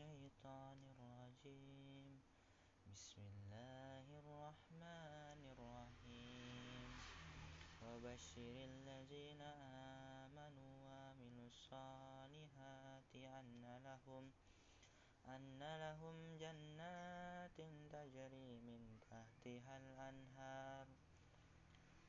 الشيطان 0.00 0.80
الرجيم. 0.96 2.20
بسم 2.88 3.20
الله 3.20 4.06
الرحمن 4.18 5.40
الرحيم. 5.52 6.88
وبشر 7.84 8.56
الذين 8.72 9.42
آمنوا 10.24 10.72
وعملوا 10.88 11.48
الصالحات 11.52 13.12
أن 13.14 13.80
لهم 13.84 14.32
أن 15.28 15.60
لهم 15.60 16.16
جنات 16.36 17.60
تجري 17.92 18.58
من 18.58 18.98
تحتها 19.04 19.76
الأنهار. 19.76 20.86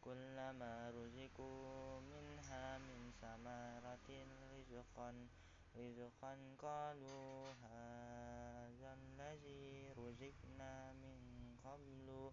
كلما 0.01 0.89
رزقوا 0.95 1.99
منها 1.99 2.77
من 2.77 3.11
ثمرة 3.21 4.09
رزقا 4.55 5.40
رزقا 5.75 6.37
قالوا 6.59 7.51
هذا 7.51 8.93
الذي 8.93 9.89
رزقنا 9.97 10.93
من 10.93 11.19
قبل 11.63 12.31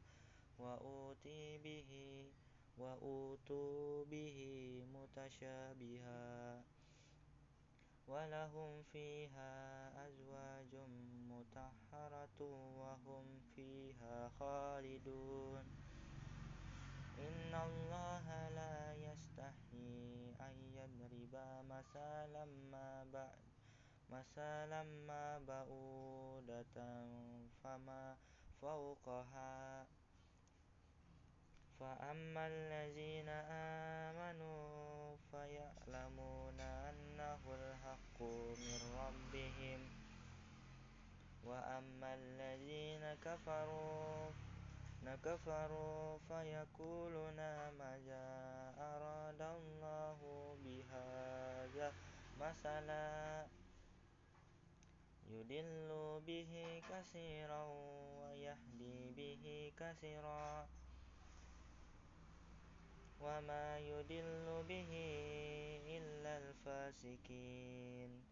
وأوتي 0.59 1.59
به 1.59 1.93
وأوتوا 2.79 4.05
به 4.05 4.39
متشابها 4.95 6.63
ولهم 8.09 8.83
فيها 8.83 9.53
أزواج 10.07 10.75
مطهرة 11.31 12.41
وهم 12.79 13.41
فيها 13.57 14.29
خالدون 14.29 15.65
إن 17.19 17.55
الله 17.55 18.49
لا 18.49 18.95
يستحيي 18.95 20.35
أن 20.41 20.55
يضرب 20.75 21.28
مثلا 21.79 22.45
ما 22.45 23.05
بعد 23.13 23.39
مثلا 24.11 24.83
ما 24.83 25.39
بعودة 25.39 26.77
فما 27.65 28.17
فوقها. 28.63 29.87
فأما 31.81 32.47
الذين 32.47 33.29
آمنوا 34.09 35.17
فيعلمون 35.31 36.61
أنه 36.61 37.43
الحق 37.55 38.23
من 38.59 38.81
ربهم. 38.99 39.81
وأما 41.45 42.15
الذين 42.15 43.15
كفروا 43.15 44.48
كفروا 45.07 46.19
فيقولون 46.19 47.37
ماذا 47.79 48.27
أراد 48.79 49.43
الله 49.43 50.19
بهذا 50.65 51.93
مثلا 52.41 53.47
يدل 55.31 56.21
به 56.27 56.83
كثيرا 56.91 57.63
ويهدي 58.23 59.11
به 59.17 59.73
كثيرا 59.77 60.69
وما 63.21 63.79
يدل 63.79 64.65
به 64.69 64.93
إلا 65.87 66.39
الفاسقين 66.39 68.25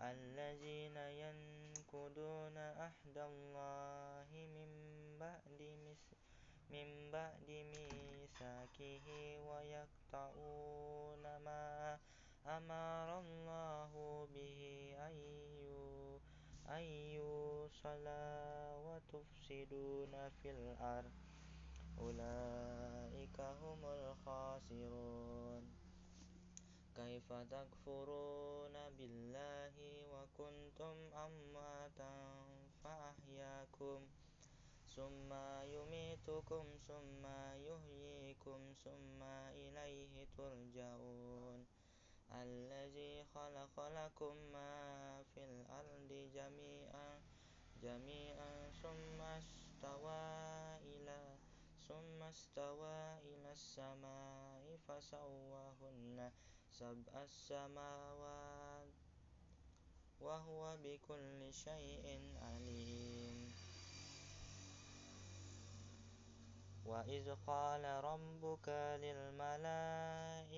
الذين 0.00 0.96
ينقضون 0.96 2.58
عهد 2.58 3.18
الله 3.18 4.28
من 4.32 4.93
بعد 5.24 5.60
من 6.70 7.10
بعد 7.10 7.48
ميثاقه 7.50 9.06
ويقطعون 9.48 11.24
ما 11.46 11.98
أمر 12.46 13.08
الله 13.20 13.92
به 14.34 14.60
أن 16.68 16.82
يوصل 17.18 18.06
وتفسدون 18.86 20.28
في 20.28 20.50
الأرض 20.50 21.12
أولئك 21.98 23.40
هم 23.40 23.84
الخاسرون 23.84 25.64
كيف 26.94 27.32
تكفرون 27.32 28.76
بالله 28.98 29.76
وكنتم 30.12 30.96
أمواتا 31.26 32.14
فأحياكم 32.84 34.00
ثم 34.96 35.32
يميتكم 35.64 36.64
ثم 36.88 37.26
يحييكم 37.68 38.74
ثم 38.84 39.22
إليه 39.62 40.26
ترجعون 40.38 41.66
الذي 42.32 43.24
خلق 43.24 43.88
لكم 43.88 44.36
ما 44.52 45.22
في 45.34 45.44
الأرض 45.44 46.30
جميعا 46.34 47.20
جميعا 47.82 48.70
ثم 48.82 49.20
استوى 49.20 50.22
إلى 50.82 51.36
ثم 51.88 52.22
استوى 52.22 53.18
إلى 53.18 53.52
السماء 53.52 54.78
فسواهن 54.88 56.30
سبع 56.70 57.22
السماوات 57.22 58.88
وهو 60.20 60.76
بكل 60.84 61.52
شيء 61.52 62.06
عليم 62.42 63.13
وإذ 66.84 67.34
قال 67.46 67.84
ربك 67.84 68.68
للملائكة 69.00 70.48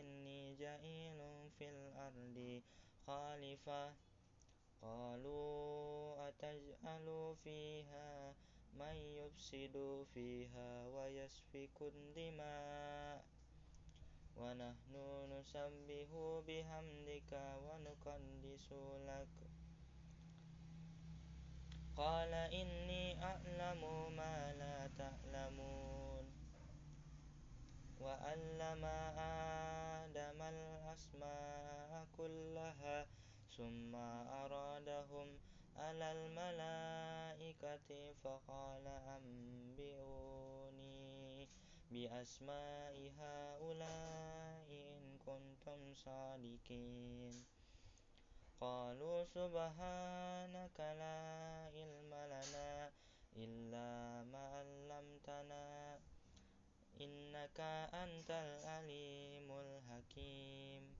إني 0.00 0.56
جعيل 0.56 1.18
في 1.58 1.68
الأرض 1.70 2.62
خليفة 3.06 3.94
قالوا 4.82 6.28
أتجعل 6.28 7.36
فيها 7.44 8.34
من 8.74 8.96
يفسد 8.96 10.06
فيها 10.14 10.86
ويسفك 10.86 11.82
الدماء 11.82 13.24
ونحن 14.36 14.94
نسبح 15.32 16.08
بحمدك 16.48 17.32
ونقدس 17.64 18.72
لك 19.08 19.36
قال 21.96 22.34
إني 22.34 23.24
أعلم 23.24 24.12
ما 24.16 24.52
لا 24.52 24.86
وعلم 28.36 28.84
آدم 30.04 30.40
الأسماء 30.42 32.06
كلها 32.16 33.06
ثم 33.56 33.94
أرادهم 34.44 35.38
على 35.76 36.12
الملائكة 36.12 38.12
فقال 38.24 38.86
أنبئوني 39.16 40.96
بأسماء 41.90 43.12
هؤلاء 43.18 44.66
إن 44.68 45.18
كنتم 45.26 45.94
صادقين. 45.94 47.44
قالوا 48.60 49.24
سبحانك 49.24 50.78
لا 50.80 51.20
علم 51.74 52.14
لنا 52.14 52.90
إلا 53.36 54.22
ما 54.32 54.44
علمتنا 54.56 55.98
إنك 57.00 57.60
أنت 57.94 58.30
العليم 58.30 59.52
الحكيم. 59.52 60.96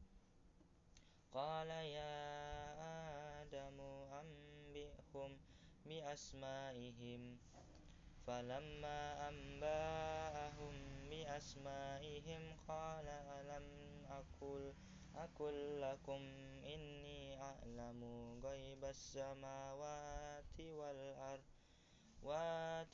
قال 1.32 1.70
يا 1.70 2.12
آدم 3.42 3.80
أنبئهم 4.12 5.38
بأسمائهم. 5.86 7.38
فلما 8.26 9.28
أنبأهم 9.28 10.74
بأسمائهم 11.10 12.56
قال 12.68 13.08
ألم 13.08 13.66
أقل 14.10 14.74
أقل 15.16 15.80
لكم 15.80 16.22
إني 16.64 17.42
أعلم 17.42 18.00
غيب 18.44 18.84
السماوات 18.84 20.60
والأرض 20.60 21.44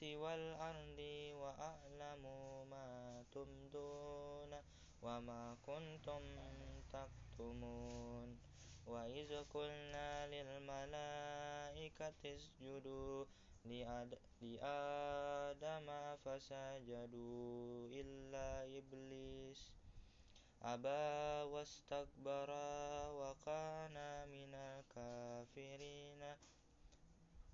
والأرض 0.04 1.00
وأعلم 1.32 2.51
ما 3.32 3.44
تبدون 3.44 4.52
وما 5.02 5.56
كنتم 5.66 6.22
تكتمون. 6.92 8.38
وإذ 8.86 9.44
قلنا 9.54 10.26
للملائكة 10.26 12.12
اسجدوا 12.36 13.24
لآدم 14.42 16.16
فسجدوا 16.24 17.88
إلا 17.88 18.78
إبليس. 18.78 19.72
أبى 20.62 21.48
واستكبر 21.52 22.50
وكان 23.12 24.28
من 24.28 24.54
الكافرين. 24.54 26.36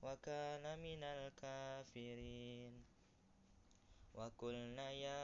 وكان 0.03 0.79
من 0.79 1.03
الكافرين. 1.05 2.98
وقلنا 4.19 4.91
يا 4.91 5.23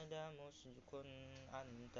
آدم 0.00 0.36
اسكن 0.40 1.08
أنت 1.54 1.98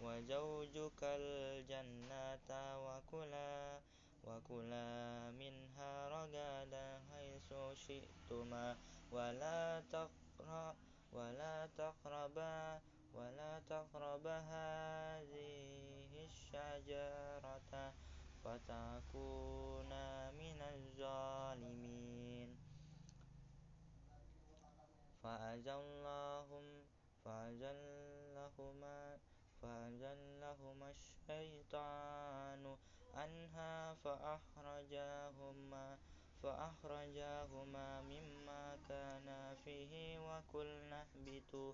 وزوجك 0.00 1.00
الجنة 1.02 2.48
وكلا 2.84 3.80
وكلا 4.24 4.88
منها 5.30 6.08
رغدا 6.08 7.00
حيث 7.10 7.48
شئتما 7.74 8.76
ولا 9.12 9.80
تقربا 9.92 10.74
ولا 11.12 11.68
تقربا 11.78 12.80
ولا 13.14 13.52
تقربا 13.68 14.38
هذه 14.38 16.12
الشجرة 16.28 17.94
فتكونا 18.44 20.30
من 20.30 20.60
الظالمين 20.74 22.71
فأزلهم 25.32 26.84
فأزلهما 27.24 29.18
فأزلهما 29.62 30.90
الشيطان 30.90 32.76
عنها 33.14 33.94
فأخرجاهما 33.94 35.98
فأخرجاهما 36.42 38.00
مما 38.02 38.78
كانا 38.88 39.54
فيه 39.64 40.18
وقلنا 40.20 41.02
اهبطوا. 41.02 41.72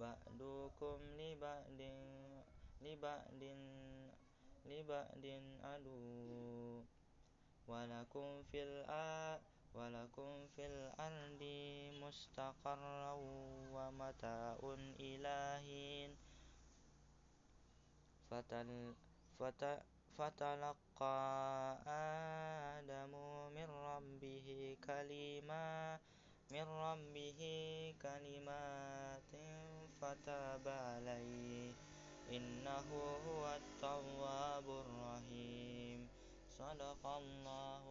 بعضكم 0.00 0.98
لبعض 1.18 1.80
لبعض 2.82 3.42
لبعض 4.66 5.24
عدو. 5.64 6.84
ولكم 7.68 8.42
في 8.42 8.62
الأرض 8.62 9.57
ولكم 9.74 10.46
في 10.56 10.66
الأرض 10.66 11.42
مستقر 12.02 13.14
ومتاع 13.74 14.58
إلى 15.00 15.60
حين. 15.66 16.10
فتلقى 20.18 21.18
آدم 21.86 23.12
من 23.54 23.68
ربه 23.70 24.76
كلمات 24.86 26.00
من 26.50 26.66
ربه 26.68 27.40
كلمات 28.02 29.32
فتاب 30.00 30.68
عليه. 30.68 31.72
إنه 32.32 32.88
هو 33.26 33.42
التواب 33.56 34.66
الرحيم. 34.70 36.08
صدق 36.50 37.06
الله 37.06 37.82